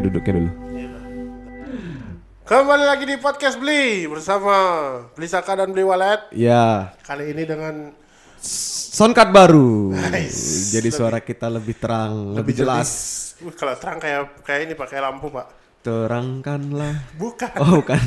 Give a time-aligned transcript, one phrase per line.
[0.00, 0.50] Duduknya dulu.
[2.48, 4.56] Kembali lagi di podcast Beli bersama
[5.12, 6.32] Beli Saka dan Beli Walet.
[6.32, 7.92] Ya, Kali ini dengan
[8.96, 9.92] soundcard baru.
[9.92, 10.72] Nice.
[10.72, 12.88] Jadi suara kita lebih terang, lebih, jelas.
[13.44, 15.46] Uh, kalau terang kayak kayak ini pakai lampu pak.
[15.84, 16.96] Terangkanlah.
[17.20, 17.52] Bukan.
[17.60, 18.00] Oh, bukan.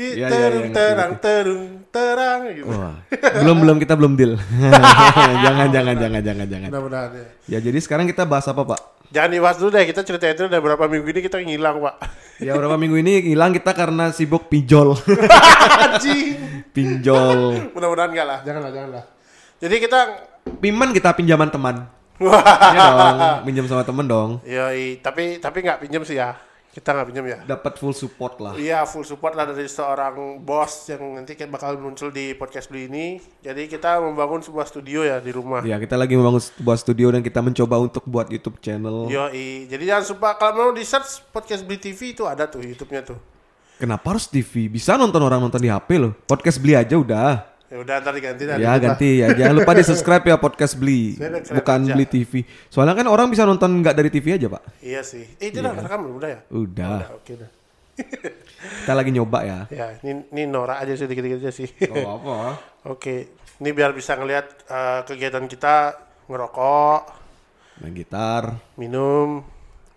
[0.00, 2.72] Hi, iya, iya, terung, ngerti, terang, terung, terang gitu.
[2.72, 2.96] Wah,
[3.44, 4.40] belum belum kita belum deal.
[5.44, 6.68] jangan jangan jangan jangan jangan.
[6.72, 7.26] Mudah-mudahan ya.
[7.44, 8.80] Ya jadi sekarang kita bahas apa pak?
[9.10, 11.94] Jangan dibahas dulu deh, kita ceritain dulu udah berapa minggu ini kita ngilang pak.
[12.38, 14.94] Ya beberapa minggu ini hilang kita karena sibuk pinjol.
[15.84, 16.38] Anjing.
[16.70, 17.74] pinjol.
[17.74, 19.04] Mudah-mudahan enggak lah, janganlah, janganlah.
[19.58, 20.00] Jadi kita
[20.60, 21.76] Piman kita pinjaman teman.
[22.20, 22.42] Wah.
[22.72, 23.18] Iya dong,
[23.48, 24.30] pinjam sama temen dong.
[24.44, 26.36] Yoi, tapi tapi nggak pinjam sih ya.
[26.70, 27.38] Kita nggak pinjam ya.
[27.42, 28.54] Dapat full support lah.
[28.54, 33.06] Iya full support lah dari seorang bos yang nanti bakal muncul di podcast beli ini.
[33.42, 35.66] Jadi kita membangun sebuah studio ya di rumah.
[35.66, 39.10] Ya kita lagi membangun sebuah studio dan kita mencoba untuk buat YouTube channel.
[39.10, 39.66] Yoi.
[39.66, 43.18] Jadi jangan suka kalau mau di search podcast beli TV itu ada tuh YouTube-nya tuh.
[43.82, 44.70] Kenapa harus TV?
[44.70, 46.14] Bisa nonton orang nonton di HP loh.
[46.22, 47.50] Podcast beli aja udah.
[47.70, 49.26] Ya udah ntar diganti nanti Ya kita- ganti ya.
[49.38, 51.14] Jangan lupa di subscribe ya podcast beli.
[51.48, 51.94] Bukan aja.
[51.94, 52.42] beli TV.
[52.66, 54.62] Soalnya kan orang bisa nonton nggak dari TV aja pak.
[54.80, 55.22] Iya sih.
[55.38, 56.40] Eh itu udah rekam belum udah ya?
[56.50, 56.98] Udah.
[56.98, 57.50] Udah oke udah.
[58.80, 59.58] Kita lagi nyoba ya.
[59.70, 61.70] Ya ini ini Nora aja sih dikit-dikit aja sih.
[61.94, 62.34] Oh apa?
[62.92, 63.30] Oke.
[63.56, 65.92] Ini biar bisa ngelihat eh, kegiatan kita
[66.26, 67.00] ngerokok,
[67.78, 68.56] Main gitar.
[68.74, 69.44] minum,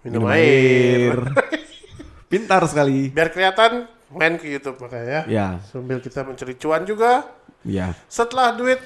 [0.01, 1.15] minum, Minum air.
[1.15, 1.15] air.
[2.27, 3.07] Pintar sekali.
[3.07, 5.21] biar kelihatan main ke YouTube makanya ya.
[5.25, 5.47] Ya.
[5.65, 7.23] Sambil kita mencari cuan juga.
[7.63, 7.95] Ya.
[8.07, 8.79] Setelah duit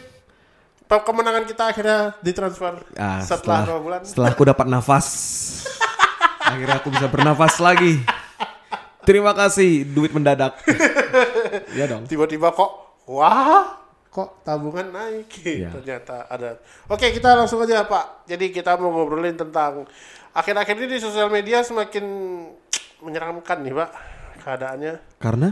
[0.88, 4.00] kemenangan kita akhirnya ditransfer Ah, setelah, dua bulan.
[4.08, 5.08] Setelah aku dapat nafas.
[6.48, 8.00] akhirnya aku bisa bernafas lagi.
[9.04, 10.56] Terima kasih duit mendadak.
[11.76, 12.08] ya dong.
[12.08, 12.72] Tiba-tiba kok
[13.08, 15.70] wah kok tabungan naik Iya.
[15.80, 16.58] ternyata ada.
[16.88, 18.28] Oke kita langsung aja Pak.
[18.28, 19.84] Jadi kita mau ngobrolin tentang
[20.32, 22.04] akhir-akhir ini di sosial media semakin
[23.04, 23.90] menyeramkan nih Pak
[24.44, 24.94] keadaannya.
[25.20, 25.50] Karena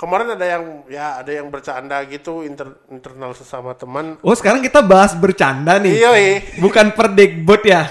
[0.00, 4.16] Kemarin ada yang ya ada yang bercanda gitu inter- internal sesama teman.
[4.20, 5.92] Oh sekarang kita bahas bercanda nih.
[5.92, 6.34] Iya, iya.
[6.56, 7.84] Bukan perdekbot ya.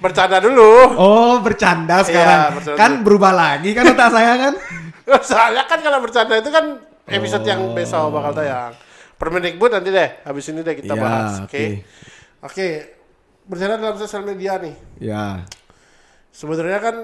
[0.00, 0.96] bercanda dulu.
[0.96, 2.40] Oh bercanda sekarang.
[2.40, 2.78] Iya, bercanda.
[2.80, 4.54] kan berubah lagi kan otak saya kan.
[5.28, 7.76] Soalnya kan kalau bercanda itu kan episode yang Oh.
[7.76, 8.72] besok bakal tayang.
[9.20, 11.44] Permendikbud nanti deh, habis ini deh kita Ya, bahas.
[11.44, 11.44] Oke.
[11.44, 11.64] oke.
[12.40, 12.68] Oke.
[13.44, 14.72] Bercanda dalam sosial media nih.
[14.96, 15.44] Ya.
[16.32, 16.96] Sebenarnya kan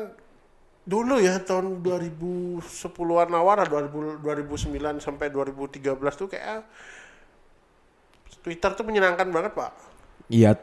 [0.87, 5.83] dulu ya tahun 2010-an awal lah 2000 2009 sampai 2013
[6.15, 6.63] tuh kayak
[8.47, 9.71] Twitter tuh menyenangkan banget, Pak.
[10.31, 10.55] Iya.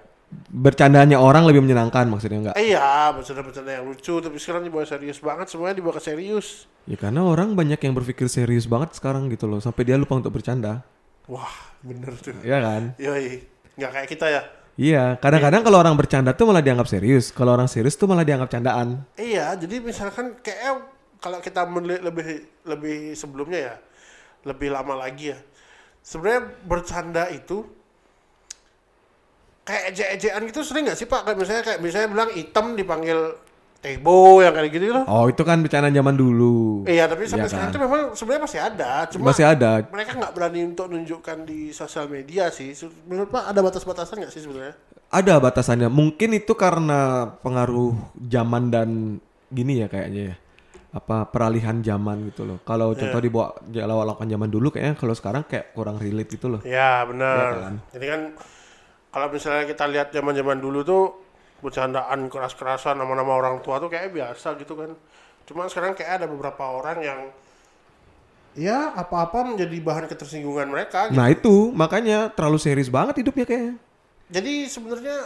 [0.50, 2.56] Bercandanya orang lebih menyenangkan maksudnya enggak?
[2.56, 6.66] Eh, iya, bercanda-bercanda yang lucu, tapi sekarang dibawa serius banget, semuanya dibawa ke serius.
[6.88, 9.60] Ya karena orang banyak yang berpikir serius banget sekarang gitu loh.
[9.60, 10.82] Sampai dia lupa untuk bercanda.
[11.28, 12.34] Wah, bener tuh.
[12.40, 12.84] Iya kan?
[12.98, 13.46] Yoi,
[13.78, 14.42] nggak kayak kita ya.
[14.74, 15.22] Iya.
[15.22, 17.30] Kadang-kadang kalau orang bercanda tuh malah dianggap serius.
[17.30, 19.06] Kalau orang serius tuh malah dianggap candaan.
[19.18, 20.90] Iya, jadi misalkan kayak
[21.22, 21.64] kalau kita
[22.04, 23.76] lebih lebih sebelumnya ya,
[24.50, 25.40] lebih lama lagi ya.
[26.04, 27.64] Sebenarnya bercanda itu
[29.64, 31.22] kayak ejek-ejekan gitu sering nggak sih Pak?
[31.24, 33.20] Kayak misalnya kayak misalnya bilang hitam dipanggil
[33.84, 35.04] Tebo yang kayak gitu loh.
[35.12, 36.88] Oh itu kan bercandaan zaman dulu.
[36.88, 37.76] Iya, tapi sampai Iya sekarang kan?
[37.76, 38.92] itu memang sebenarnya masih ada.
[39.12, 39.72] Cuma Masih ada.
[39.92, 42.72] mereka nggak berani untuk nunjukkan di sosial media sih.
[43.04, 44.80] Menurut Pak ada batas-batasan nggak sih sebenarnya?
[45.12, 45.92] Ada batasannya.
[45.92, 47.92] Mungkin itu karena pengaruh
[48.24, 49.20] zaman dan
[49.52, 50.36] gini ya kayaknya ya.
[50.96, 52.64] Apa peralihan zaman gitu loh.
[52.64, 56.64] Kalau contoh dibawa lawan zaman dulu kayaknya kalau sekarang kayak kurang relate gitu loh.
[56.64, 57.36] Ya benar.
[57.36, 57.76] Iya kan?
[57.92, 58.22] Jadi kan
[59.12, 61.04] kalau misalnya kita lihat zaman-zaman dulu tuh
[61.64, 64.92] bercandaan keras-kerasan nama-nama orang tua tuh kayak biasa gitu kan.
[65.48, 67.20] Cuma sekarang kayak ada beberapa orang yang
[68.54, 71.10] ya apa-apa menjadi bahan ketersinggungan mereka.
[71.10, 71.18] gitu.
[71.18, 73.76] Nah itu makanya terlalu serius banget hidupnya kayaknya.
[74.30, 75.18] Jadi sebenarnya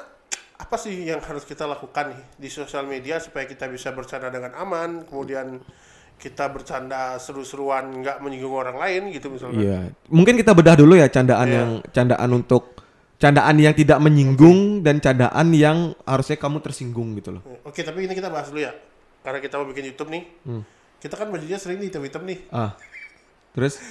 [0.58, 4.58] apa sih yang harus kita lakukan nih di sosial media supaya kita bisa bercanda dengan
[4.58, 5.62] aman, kemudian
[6.18, 9.62] kita bercanda seru-seruan nggak menyinggung orang lain gitu misalnya.
[9.62, 9.80] Iya.
[10.09, 11.56] Mungkin kita bedah dulu ya candaan Iya.
[11.62, 12.74] yang candaan untuk
[13.17, 17.41] candaan yang tidak menyinggung dan candaan yang harusnya kamu tersinggung gitu loh.
[17.66, 18.73] Oke, tapi ini kita bahas dulu ya.
[19.25, 20.23] Karena kita mau bikin YouTube nih.
[20.97, 22.40] Kita kan bajunya sering nih hitam-hitam nih.
[22.49, 22.73] Ah.
[23.52, 23.81] Terus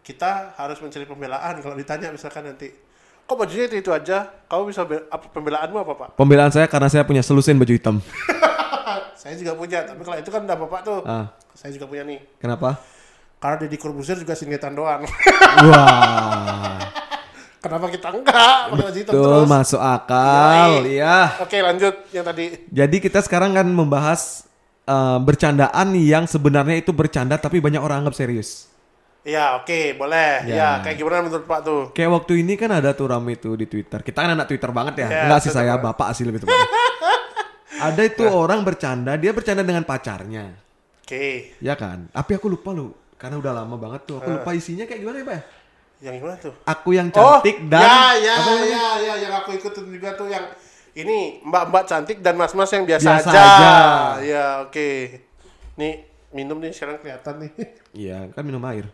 [0.00, 2.72] Kita harus mencari pembelaan kalau ditanya misalkan nanti,
[3.24, 4.24] kok bajunya itu itu aja?
[4.48, 6.08] Kamu bisa be- apa pembelaanmu apa pak?
[6.16, 7.96] pembelaan saya karena saya punya selusin baju hitam.
[9.18, 11.02] Saya juga punya, tapi kalau itu kan udah bapak tuh.
[11.02, 11.34] Ah.
[11.52, 12.22] Saya juga punya nih.
[12.38, 12.78] Kenapa?
[13.36, 15.02] Karena Deddy Corbuzier juga singetan doang.
[15.68, 16.78] Wah.
[17.68, 19.48] Kenapa kita enggak pakai baju hitam Betul, terus?
[19.52, 20.70] masuk akal.
[20.88, 21.18] Iya.
[21.44, 22.44] Oke lanjut yang tadi.
[22.72, 24.48] Jadi kita sekarang kan membahas
[24.88, 28.72] eh, bercandaan yang sebenarnya itu bercanda tapi banyak orang anggap serius.
[29.28, 30.48] Iya oke boleh.
[30.48, 30.56] Ya.
[30.56, 30.70] Ya.
[30.80, 31.82] kayak gimana menurut pak tuh?
[31.92, 34.00] Kayak waktu ini kan ada tuh rame tuh di Twitter.
[34.00, 35.08] Kita kan anak Twitter banget ya.
[35.12, 35.84] Ya, Enggak sih saya banget.
[35.92, 36.68] bapak sih lebih tepatnya.
[37.92, 40.56] ada itu orang bercanda, dia bercanda dengan pacarnya.
[41.04, 41.52] Oke.
[41.60, 42.08] Ya kan?
[42.08, 42.96] Tapi aku lupa lu.
[43.18, 44.22] Karena udah lama banget tuh.
[44.22, 45.40] Aku lupa isinya kayak gimana ya, Pak?
[45.98, 46.54] Yang gimana tuh?
[46.62, 48.70] Aku yang cantik oh, dan ya ya apa namanya?
[48.70, 50.46] ya ya yang aku ikutin juga tuh yang
[50.94, 53.42] ini mbak-mbak cantik dan mas-mas yang biasa, Biasa aja.
[53.42, 53.74] aja.
[54.20, 54.90] Ya oke.
[55.74, 55.92] Nih
[56.30, 57.52] minum nih sekarang kelihatan nih.
[57.98, 58.86] Iya, kan minum air.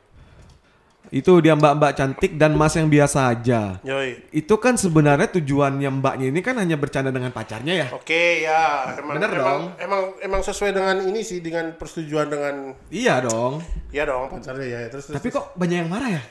[1.12, 3.76] Itu dia mbak-mbak cantik dan mas yang biasa aja.
[3.84, 4.24] Yoi.
[4.32, 7.86] Itu kan sebenarnya tujuannya mbaknya ini kan hanya bercanda dengan pacarnya ya.
[7.92, 9.62] Oke ya, emang Bener emang, dong.
[9.76, 12.54] emang emang sesuai dengan ini sih dengan persetujuan dengan
[12.88, 13.60] Iya dong.
[13.92, 16.22] ya dong pacarnya ya terus, terus Tapi kok banyak yang marah ya?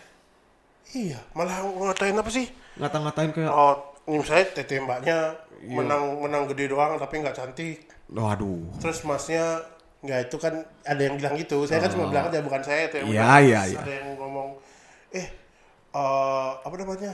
[0.93, 2.45] Iya malah ngatain apa sih?
[2.73, 3.73] Ngata-ngatain kayak, Oh,
[4.05, 5.17] ini misalnya tete mbaknya
[5.59, 5.79] Iya.
[5.79, 7.87] menang menang gede doang tapi nggak cantik.
[8.09, 8.67] waduh.
[8.77, 9.63] Terus masnya
[10.03, 10.53] nggak itu kan
[10.83, 11.63] ada yang bilang gitu.
[11.63, 13.11] Saya kan cuma bilang aja bukan saya itu yang Oh.
[13.11, 13.41] Iya, bilang.
[13.41, 13.79] iya, iya.
[13.79, 14.49] Ada yang ngomong
[15.09, 15.27] eh
[15.93, 17.13] eh, apa namanya?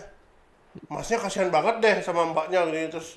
[0.85, 3.09] Masnya kasihan banget deh sama mbaknya gitu terus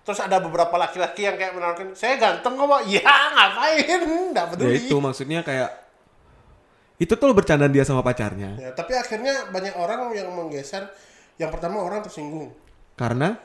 [0.00, 4.00] terus ada beberapa laki-laki yang kayak menawarkan saya ganteng kok Pak." ya ngapain
[4.32, 5.68] nggak Ya peduli itu maksudnya kayak
[6.98, 8.58] itu tuh bercandaan dia sama pacarnya.
[8.58, 10.90] Ya, tapi akhirnya banyak orang yang menggeser.
[11.38, 12.50] Yang pertama orang tersinggung.
[12.94, 13.38] Karena?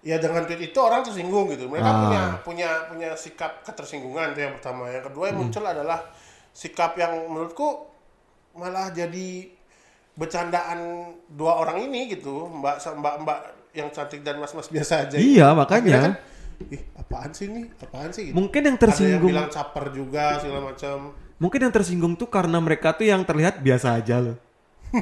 [0.00, 1.66] Ya dengan tweet itu orang tersinggung gitu.
[1.66, 1.98] Mereka Ah.
[2.00, 4.86] punya punya punya sikap ketersinggungan itu yang pertama.
[4.88, 5.50] Yang kedua yang Hmm.
[5.50, 6.00] muncul adalah
[6.50, 7.90] sikap yang menurutku
[8.54, 9.50] malah jadi
[10.14, 10.78] bercandaan
[11.28, 12.48] dua orang ini gitu.
[12.48, 13.38] Mbak mbak mbak
[13.72, 16.12] yang cantik dan mas mas biasa aja iya Akhirnya makanya kan,
[16.68, 17.62] ih apaan sih ini?
[17.72, 18.34] Apaan sih gitu.
[18.34, 20.96] mungkin yang ada yang tersinggung bilang caper juga segala macam
[21.40, 24.36] mungkin yang tersinggung tuh karena mereka tuh yang terlihat biasa aja loh.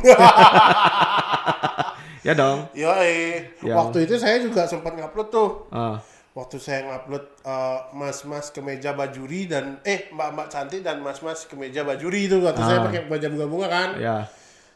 [2.23, 2.69] ya dong.
[2.73, 2.91] Yo.
[2.91, 3.75] Ya.
[3.75, 5.99] waktu itu saya juga sempat ngupload tuh Ah,
[6.33, 12.27] waktu saya ngupload eh, mas-mas kemeja bajuri dan eh mbak-mbak cantik dan mas-mas kemeja bajuri
[12.27, 12.85] itu waktu saya Ah.
[12.87, 14.17] pakai baju bunga-bunga kan ya.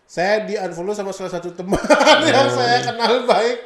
[0.04, 1.78] saya di unfollow sama salah satu teman
[2.26, 3.58] yang saya kenal baik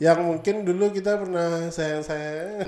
[0.00, 2.64] yang mungkin dulu kita pernah sayang saya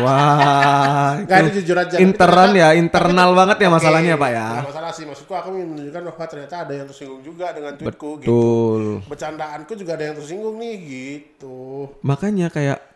[0.00, 4.30] Wah, nggak ini itu jujur aja interan Tapi ya, internal banget ya masalahnya Oke, Pak
[4.32, 4.48] ya.
[4.64, 8.32] masalah sih maksudku aku ingin menunjukkan bahwa ternyata ada yang tersinggung juga dengan tweetku gitu
[8.32, 8.82] Betul.
[9.04, 11.60] bercandaanku juga ada yang tersinggung nih gitu
[12.00, 12.90] Makanya kayak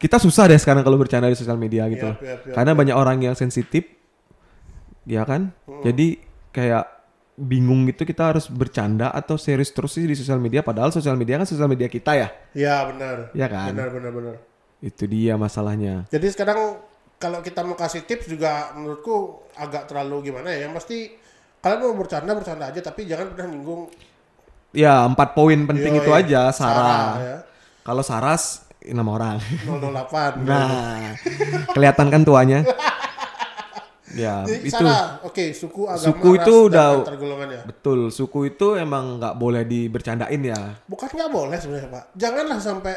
[0.00, 2.08] kita susah deh sekarang kalau bercanda di sosial media gitu.
[2.08, 3.84] Yap, yap, yap, Karena banyak orang yang sensitif.
[5.04, 5.52] Ya kan?
[5.84, 6.99] Jadi kayak
[7.40, 11.40] bingung gitu kita harus bercanda atau serius terus sih di sosial media padahal sosial media
[11.40, 12.28] kan sosial media kita ya.
[12.52, 13.72] ya benar Ya kan?
[13.72, 14.34] benar benar benar
[14.80, 16.04] Itu dia masalahnya.
[16.12, 16.76] Jadi sekarang
[17.16, 20.68] kalau kita mau kasih tips juga menurutku agak terlalu gimana ya.
[20.68, 20.96] Yang pasti
[21.60, 23.88] kalian mau bercanda bercanda aja tapi jangan pernah nyinggung
[24.70, 26.78] Ya, empat poin penting Yoi, itu aja Sarah.
[26.78, 27.36] Sarah, ya.
[27.82, 29.42] Kalau Saras enam orang.
[29.66, 30.46] 008.
[30.46, 31.18] Nah,
[31.74, 32.58] kelihatan kan tuanya.
[34.12, 37.62] ya, Jadi itu Sarah, oke suku agama Suku ras, itu dan udah- ya.
[37.64, 38.00] betul.
[38.08, 40.60] Suku itu emang nggak boleh dibercandain ya.
[40.84, 42.04] Bukan nggak boleh sebenarnya pak.
[42.14, 42.94] Janganlah sampai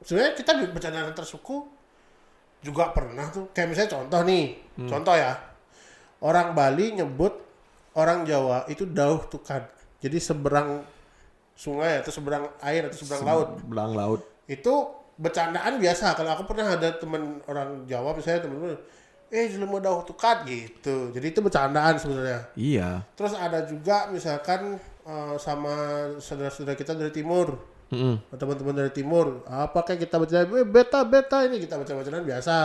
[0.00, 1.64] sebenarnya kita bercanda antar suku
[2.60, 3.50] juga pernah tuh.
[3.50, 4.44] Kayak misalnya contoh nih,
[4.76, 4.88] Hmm.
[4.88, 5.32] contoh ya.
[6.18, 7.36] Orang Bali nyebut
[7.94, 9.60] orang Jawa itu dauh tukan.
[9.98, 10.80] Jadi seberang
[11.52, 13.48] sungai atau seberang air atau seberang laut.
[13.62, 14.20] Belang laut.
[14.44, 14.68] itu
[15.16, 18.76] bercandaan biasa kalau aku pernah ada teman orang Jawa misalnya temen
[19.34, 21.10] eh jelema dauh tukat gitu.
[21.10, 22.40] Jadi itu bercandaan sebenarnya.
[22.54, 23.02] Iya.
[23.18, 25.74] terus ada juga misalkan eh, sama
[26.22, 27.74] saudara-saudara kita dari timur.
[27.92, 28.16] Mm-mm.
[28.34, 29.44] teman-teman dari timur.
[29.46, 32.58] Apakah kita baca eh, beta beta ini kita baca bacaan biasa.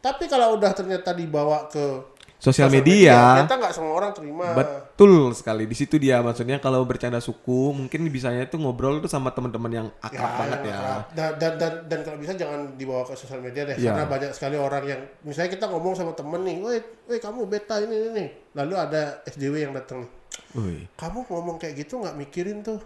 [0.00, 3.42] Tapi kalau udah ternyata dibawa ke Sosial media.
[3.42, 5.66] kita nggak semua orang terima Betul sekali.
[5.66, 9.86] Di situ dia maksudnya kalau bercanda suku mungkin bisanya itu ngobrol tuh sama teman-teman yang
[9.98, 10.78] akrab banget yang ya.
[10.78, 11.02] akrab.
[11.12, 13.90] Dan, dan dan dan kalau bisa jangan dibawa ke sosial media deh, Iya.
[13.90, 17.82] karena banyak sekali orang yang misalnya kita ngomong sama temen nih, woi, woi kamu beta
[17.82, 20.06] ini ini nih, lalu ada SJW yang datang,
[20.54, 20.86] Wih.
[20.94, 22.78] kamu ngomong kayak gitu nggak mikirin tuh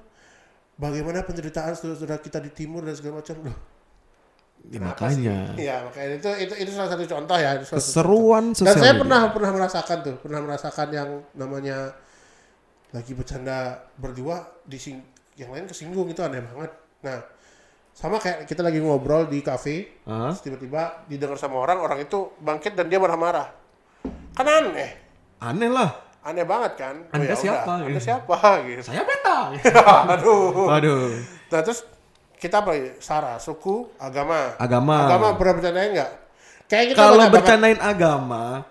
[0.75, 3.56] bagaimana penderitaan saudara kita di timur dan segala macam loh.
[4.62, 7.59] Ya, makanya Iya makanya itu itu itu salah satu contoh ya.
[7.59, 9.00] salah satu keseruan dan saya media.
[9.02, 11.78] pernah pernah merasakan tuh, pernah merasakan yang namanya
[12.90, 13.59] lagi bercanda
[13.97, 14.78] berdua di
[15.35, 16.71] yang lain kesinggung itu aneh banget.
[17.02, 17.19] Nah,
[17.90, 20.31] sama kayak kita lagi ngobrol di kafe, Hah?
[20.31, 23.49] terus tiba-tiba didengar sama orang, orang itu bangkit dan dia marah-marah.
[24.33, 24.92] Kan aneh,
[25.38, 25.90] Aneh lah.
[26.23, 26.95] aneh banget kan.
[27.02, 27.73] Oh, Anda ya udah, siapa?
[27.83, 28.00] Anda Gitu.
[28.07, 28.35] siapa?
[28.62, 28.81] Gitu.
[28.87, 29.38] Saya beta.
[30.14, 30.71] Aduh.
[30.71, 31.11] Waduh.
[31.50, 31.83] Nah terus
[32.42, 32.75] kita apa?
[32.75, 32.90] ya?
[32.99, 34.58] Sara, suku, agama.
[34.58, 35.06] Agama.
[35.06, 36.11] Agama pernah bercandain nggak?
[36.66, 38.66] Kayak kita Kalau bercandain agama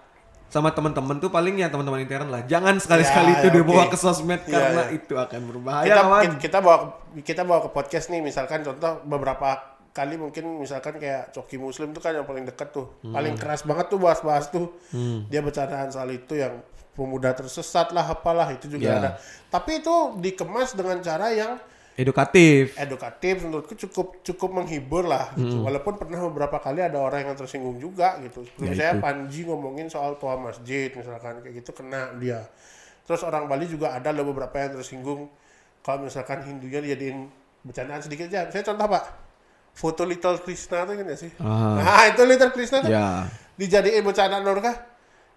[0.46, 2.44] sama teman-teman tuh paling ya teman-teman intern lah.
[2.44, 3.92] Jangan sekali-sekali Ya, itu ya, dibawa oke.
[3.92, 4.98] ke sosmed Iya, karena iya.
[5.00, 6.24] itu akan berbahaya kita, kawan.
[6.38, 6.78] kita bawa
[7.18, 9.50] kita bawa ke podcast nih misalkan contoh beberapa
[9.92, 13.12] kali mungkin misalkan kayak Coki Muslim tuh kan yang paling dekat tuh Hmm.
[13.12, 14.76] paling keras banget tuh bahas-bahas tuh
[15.28, 16.60] dia bercandaan soal itu yang
[16.92, 18.96] pemuda tersesat lah apalah itu juga Ya.
[18.98, 19.10] ada
[19.48, 21.56] tapi itu dikemas dengan cara yang
[22.00, 22.74] Edukatif.
[22.80, 25.60] edukatif menurutku cukup cukup menghibur lah gitu.
[25.62, 28.48] Walaupun pernah beberapa kali ada orang yang tersinggung juga gitu.
[28.48, 29.04] Seperti Ya, saya itu.
[29.04, 32.48] Panji ngomongin soal tua masjid misalkan kayak gitu kena dia.
[33.04, 35.28] Terus orang Bali juga ada loh beberapa yang tersinggung
[35.84, 37.28] kalau misalkan Hindunya dijadiin
[37.62, 38.48] bercandaan sedikit aja.
[38.50, 39.06] Saya contoh Pak.
[39.72, 41.32] Foto Little Krishna tuh kan ya sih?
[41.40, 41.80] Ah.
[41.80, 43.24] Nah, itu Little Krishna tuh Ya.
[43.56, 44.74] dijadiin bercandaan Nurka.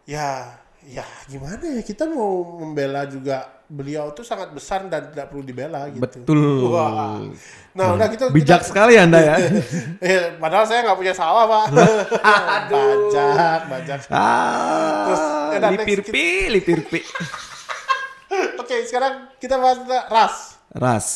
[0.05, 5.43] Ya, ya gimana ya kita mau membela juga beliau tuh sangat besar dan tidak perlu
[5.43, 5.99] dibela gitu.
[5.99, 6.71] Betul.
[6.71, 7.19] Wah.
[7.75, 8.31] Nah, udah gitu.
[8.31, 9.37] Bijak kita- sekali Anda ya.
[9.99, 11.67] Eh, padahal saya nggak punya sawah, Pak.
[12.71, 13.99] bajak, bajak.
[14.07, 17.01] Terus, ah, ya udah, next lipirpi, lipirpi.
[18.63, 20.37] Oke, sekarang kita bahas tentang ras.
[20.71, 21.09] Ras.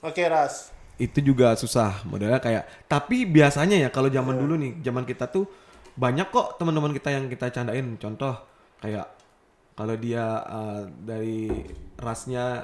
[0.00, 0.70] Oke, ras.
[0.94, 2.86] Itu juga susah modelnya kayak.
[2.86, 5.50] Tapi biasanya ya kalau zaman dulu nih, zaman kita tuh
[5.98, 7.98] banyak kok teman-teman kita yang kita candain.
[7.98, 8.38] Contoh
[8.78, 9.06] kayak
[9.74, 11.50] kalau dia eh, dari
[11.96, 12.62] rasnya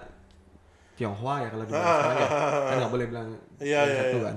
[0.93, 2.29] Tionghoa ya kalau di Bali sekarang ya.
[2.63, 4.27] Kan nggak boleh bilang Iya, iya, satu iya.
[4.27, 4.37] kan.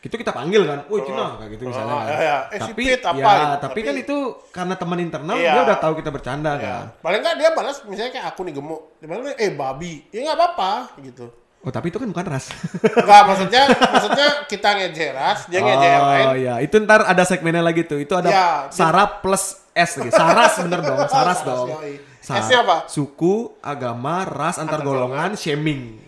[0.00, 2.06] Itu kita panggil kan, woi Cina kayak gitu misalnya Oh, kan.
[2.06, 2.36] iya, iya.
[2.44, 3.56] Eh, tapi sipit, apa ya, gitu.
[3.56, 4.16] tapi, kan Tapi- itu
[4.52, 5.50] karena teman internal Iya.
[5.50, 6.60] dia udah tahu kita bercanda Ya.
[6.60, 6.84] kan.
[7.00, 8.80] Paling nggak dia balas misalnya kayak aku nih gemuk.
[8.98, 9.92] Dia balas, eh babi.
[10.10, 11.26] Ya nggak apa-apa gitu.
[11.64, 12.52] Oh tapi itu kan bukan ras.
[13.00, 16.26] Enggak, maksudnya maksudnya kita ngejek ras, dia ngejek yang lain.
[16.26, 17.96] Oh iya, itu ntar ada segmennya lagi tuh.
[17.96, 20.10] Itu ada Ya, Sara plus S lagi.
[20.14, 21.68] Saras bener dong, Saras Saras, dong.
[21.74, 21.94] yoi.
[22.24, 22.88] Sa- S-nya apa?
[22.88, 25.98] Suku, agama, ras, antar golongan, shaming.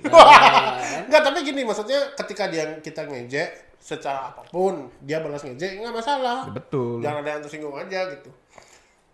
[1.06, 5.92] Enggak, tapi gini maksudnya ketika dia kita ngejek secara apa pun, dia balas ngejek nggak
[5.92, 6.48] masalah.
[6.48, 7.04] Betul.
[7.04, 8.30] Jangan ada yang tersinggung aja gitu.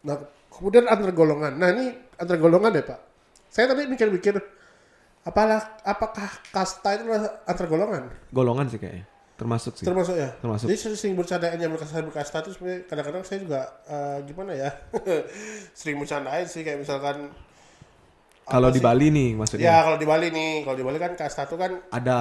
[0.07, 0.15] Nah,
[0.47, 1.53] kemudian antar golongan.
[1.59, 3.01] Nah, ini antar golongan ya, Pak.
[3.51, 4.39] Saya tadi mikir-mikir
[5.23, 7.05] apalah apakah kasta itu
[7.45, 8.15] antar golongan?
[8.31, 9.07] Golongan sih kayaknya.
[9.37, 9.85] Termasuk sih.
[9.85, 10.31] Termasuk ya?
[10.39, 10.67] Termasuk.
[10.71, 14.71] Jadi sering bercandaan yang berkasta berkasta itu sebenarnya kadang-kadang saya juga eh, gimana ya?
[15.79, 17.33] sering bercandain sih kayak misalkan
[18.43, 18.83] Kalau di?
[18.83, 19.65] Bali nih maksudnya.
[19.71, 22.21] Ya, kalau di Bali nih, kalau di Bali kan kasta itu kan Ada.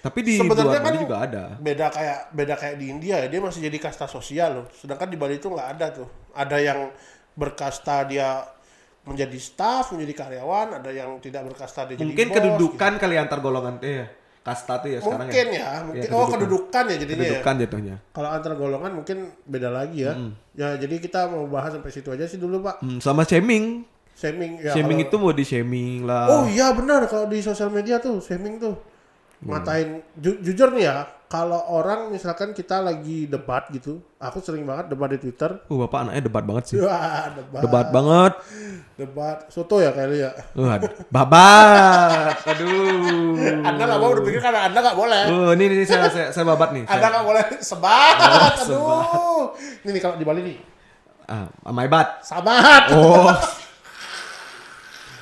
[0.00, 1.44] Tapi di Sebenarnya kan Bali juga ada.
[1.60, 5.18] beda kayak beda kayak di India ya dia masih jadi kasta sosial loh sedangkan di
[5.20, 6.88] Bali itu nggak ada tuh ada yang
[7.36, 8.42] berkasta dia
[9.04, 13.38] menjadi staff menjadi karyawan ada yang tidak berkasta dia Mungkin jadi bos, kedudukan kali antar
[13.40, 14.06] golongan tuh ya.
[14.48, 15.60] Kasta tuh ya sekarang mungkin ya.
[15.60, 16.32] ya, mungkin Iya, oh kedudukan.
[16.32, 17.94] kedudukan ya jadinya ya Kedudukan jatuhnya.
[18.10, 20.12] kalau antar golongan mungkin beda lagi ya
[20.54, 23.84] ya jadi kita mau bahas sampai situ aja sih dulu pak Hmm, sama shaming.
[24.12, 26.26] shaming ya shaming kalau- itu mau di shaming lah.
[26.26, 28.74] Oh iya benar kalau di sosial media tuh shaming tuh
[29.40, 34.88] ngatain ju- jujur nih ya kalau orang misalkan kita lagi debat gitu aku sering banget
[34.88, 36.76] debat di Twitter Uh, bapak anaknya debat banget sih.
[36.82, 37.60] Wah, debat.
[37.60, 38.32] Debat banget.
[38.98, 39.46] Debat.
[39.46, 40.30] Soto ya kayaknya ya.
[40.58, 40.74] Uh,
[41.06, 42.34] babat.
[42.50, 43.38] Aduh.
[43.70, 45.22] Anda nggak mau berpikir karena Anda nggak boleh.
[45.30, 46.82] Oh, ini, ini saya, saya, saya babat nih.
[46.90, 48.16] Anda nggak boleh sebat.
[48.18, 49.42] Oh, Aduh.
[49.86, 50.58] Ini nih kalau di Bali nih.
[51.30, 52.26] ah, my bat.
[52.26, 52.90] Sabat.
[52.90, 53.30] Oh.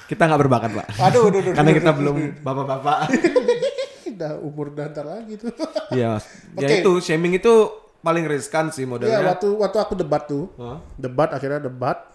[0.09, 0.87] Kita nggak berbakat, Pak.
[1.03, 1.53] Aduh, aduh, aduh.
[1.53, 3.11] Karena kita belum bapak-bapak.
[4.17, 5.51] Udah umur dantar lagi tuh.
[5.91, 6.23] Iya.
[6.57, 6.75] Ya Oke.
[6.81, 7.53] itu shaming itu
[8.01, 9.35] paling riskan sih Iya, modelnya.
[9.35, 10.47] waktu waktu aku debat tuh.
[10.57, 10.79] Hah?
[10.95, 12.07] Debat akhirnya debat.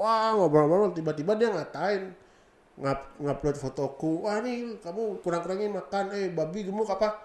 [0.00, 2.16] Wah, ngobrol-ngobrol tiba-tiba dia ngatain
[2.80, 4.24] ngap ngupload fotoku.
[4.24, 7.20] Wah, nih kamu kurang-kurangin makan eh babi gemuk apa?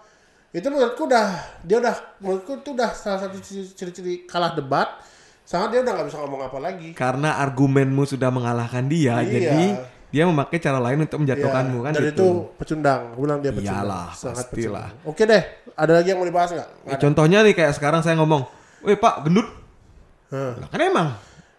[0.51, 1.27] Itu menurutku udah
[1.63, 3.39] dia udah menurutku itu udah salah satu
[3.71, 4.91] ciri-ciri kalah debat.
[5.47, 6.91] Sama dia udah nggak bisa ngomong apa lagi.
[6.91, 9.29] Karena argumenmu sudah mengalahkan dia, Iya.
[9.29, 9.63] jadi
[10.11, 12.11] dia memakai cara lain untuk menjatuhkanmu kan dan gitu.
[12.11, 13.01] itu pecundang.
[13.13, 13.83] Aku bilang dia pecundang.
[13.83, 14.87] Iyalah, Sangat pastilah.
[14.91, 15.11] pecundang.
[15.11, 15.43] Oke deh.
[15.75, 16.69] Ada lagi yang mau dibahas nggak?
[16.87, 18.47] Ya, contohnya nih kayak sekarang saya ngomong,
[18.83, 19.47] "Weh, Pak, gendut."
[20.31, 20.55] Hah.
[20.59, 21.07] Lah, kan emang.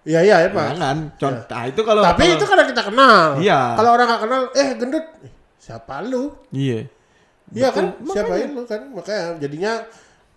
[0.07, 0.67] Iya iya ya pak.
[0.73, 0.97] Jangan.
[1.19, 3.25] Contoh nah, itu kalau Tapi kalau- itu karena kita kenal.
[3.37, 3.61] Iya.
[3.75, 5.07] Kalau orang nggak kenal, eh gendut,
[5.59, 6.31] siapa lu?
[6.51, 6.87] Iya.
[7.49, 8.81] Iya kan, siapa lu kan?
[8.91, 9.73] Makanya jadinya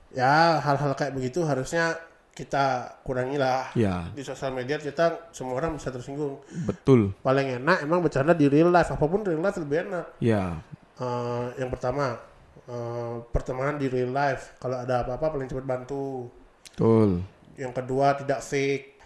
[0.10, 1.94] ya hal-hal kayak begitu harusnya
[2.32, 2.66] kita
[3.04, 3.70] kurangi lah.
[3.74, 6.40] Iya, Di sosial media kita semua orang bisa tersinggung.
[6.64, 7.12] betul.
[7.20, 10.06] Paling enak emang bercanda di real life, apa pun real life lebih enak.
[10.18, 10.58] Ya,
[10.96, 12.20] Eh, yang pertama,
[12.66, 14.56] eh, pertemanan di real life.
[14.58, 16.28] Kalau ada apa-apa paling cepat bantu.
[16.70, 17.24] betul.
[17.56, 18.99] Yang kedua tidak fake.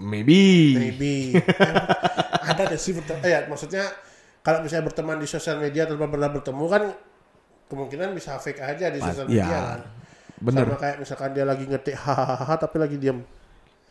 [0.00, 0.42] Maybe.
[0.74, 1.14] Maybe.
[2.50, 3.84] Ada deh sih bertem- eh, ya, maksudnya
[4.40, 6.82] kalau misalnya berteman di sosial media tanpa pernah bertemu kan
[7.68, 9.60] kemungkinan bisa fake aja di sosial media ya.
[9.76, 9.80] kan.
[10.40, 10.64] Bener.
[10.64, 13.20] Sama kayak misalkan dia lagi ngetik hahaha tapi lagi diam.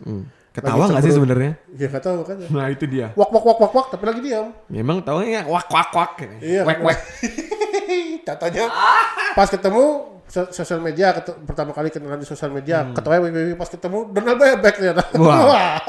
[0.01, 0.25] Hmm.
[0.49, 1.51] Ketawa nggak sih sebenarnya?
[1.77, 2.37] Ya nggak tahu kan.
[2.49, 3.13] Nah itu dia.
[3.13, 4.49] Wak wak wak wak wak tapi lagi diam.
[4.65, 6.11] Memang taunya wak wak wak.
[6.41, 6.65] Iya.
[6.65, 6.99] Wek wek.
[8.27, 8.65] Katanya
[9.33, 9.85] pas ketemu
[10.29, 12.93] sosial media ketu- pertama kali kenalan di sosial media Hmm.
[12.93, 15.03] ketemu wih, wih, wih, pas ketemu Donald bebek ternyata.
[15.15, 15.81] Wah.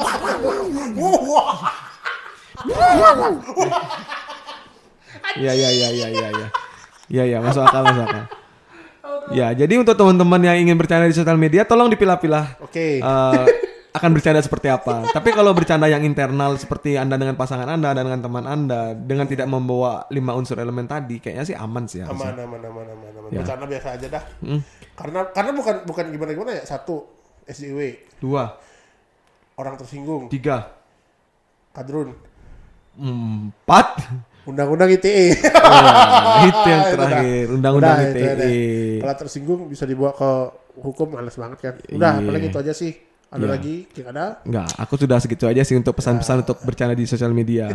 [0.96, 1.56] Wah.
[5.36, 6.48] Iya iya iya iya iya iya.
[7.10, 8.24] Iya iya masuk akal masuk akal.
[9.30, 12.98] Ya jadi untuk teman-teman yang ingin bercanda di sosial media tolong dipilah-pilah Oke.
[12.98, 13.44] eh,
[13.96, 15.06] akan bercanda seperti apa.
[15.06, 19.26] Tapi kalau bercanda yang internal seperti Anda dengan pasangan Anda, Anda dengan teman Anda, dengan
[19.26, 23.09] tidak membawa lima unsur elemen tadi, kayaknya sih aman sih aman aman aman aman aman
[23.30, 23.38] Ya.
[23.38, 24.60] bercanda biasa aja dah Hmm.
[24.92, 27.06] karena karena bukan bukan gimana gimana ya satu
[27.44, 27.80] SJW
[28.18, 28.44] Dua,
[29.54, 30.70] orang tersinggung tiga,
[31.70, 32.12] kadrun
[32.96, 33.86] empat.
[34.42, 38.54] undang-undang ITE Wah, itu yang terakhir, undang-undang itu ITE.
[38.98, 40.30] kalau tersinggung bisa dibawa ke
[40.76, 42.24] hukum males banget kan udah Iya.
[42.24, 42.92] paling itu aja sih
[43.28, 43.50] ada Iya.
[43.52, 47.30] lagi yang ada Enggak, aku sudah segitu aja sih untuk pesan-pesan untuk bercanda di sosial
[47.30, 47.68] media.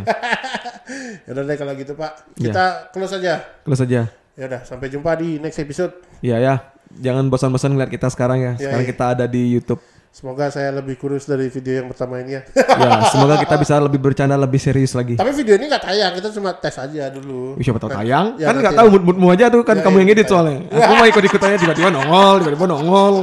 [1.25, 2.51] ya udah deh kalau gitu pak Iya.
[2.51, 4.01] kita close aja Close aja.
[4.35, 6.53] Ya udah sampai jumpa di next episode Iya ya,
[6.91, 8.53] jangan bosan-bosan ngeliat kita sekarang ya.
[8.53, 8.91] Iya, Sekarang iya.
[8.91, 9.79] kita ada di YouTube.
[10.09, 12.41] semoga saya lebih kurus dari video yang pertama ini ya
[12.81, 15.13] Ya, semoga kita bisa lebih bercanda lebih serius lagi.
[15.13, 18.35] tapi video ini nggak tayang kita cuma tes aja dulu siapa tahu tayang?
[18.37, 20.31] Ya, kan nggak tahu mood-moodmu aja tuh kan Ya, kamu iya, yang edit iya.
[20.31, 20.57] soalnya.
[20.69, 23.15] Aku mau ikut-ikut aja tiba-tiba nongol, tiba-tiba nongol.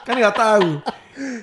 [0.00, 0.66] Kan nggak tahu.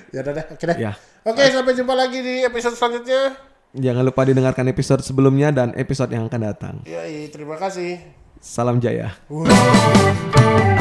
[0.08, 0.92] ya udah deh oke deh Ya.
[1.22, 3.36] oke sampai jumpa lagi di episode selanjutnya
[3.70, 6.74] Jangan lupa didengarkan episode sebelumnya dan episode yang akan datang.
[6.82, 9.10] ya terima kasih Salam jaya.
[9.28, 10.77] Wah.